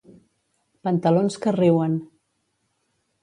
[0.87, 1.95] Pantalons que riuen.